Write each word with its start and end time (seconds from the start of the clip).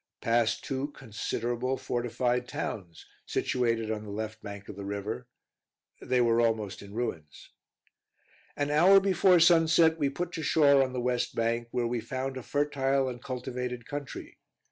Passed 0.19 0.63
two 0.63 0.87
considerable 0.93 1.77
fortified 1.77 2.47
towns, 2.47 3.05
situated 3.27 3.91
on 3.91 4.03
the 4.03 4.09
left 4.09 4.41
bank 4.41 4.67
of 4.67 4.75
the 4.75 4.83
river; 4.83 5.27
they 6.01 6.19
were 6.19 6.41
almost 6.41 6.81
in 6.81 6.95
ruins. 6.95 7.51
An 8.55 8.71
hour 8.71 8.99
before 8.99 9.39
sunset 9.39 9.99
we 9.99 10.09
put 10.09 10.31
to 10.31 10.41
shore 10.41 10.81
on 10.81 10.93
the 10.93 10.99
west 11.01 11.35
bank, 11.35 11.67
where 11.69 11.85
we 11.85 12.01
found 12.01 12.35
a 12.35 12.41
fertile 12.41 13.07
and 13.07 13.21
cultivated 13.21 13.85
country. 13.85 14.39